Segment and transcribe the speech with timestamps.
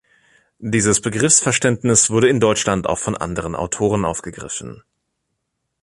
[0.57, 4.81] Dieses Begriffsverständnis wurde in Deutschland auch von anderen Autoren aufgegriffen.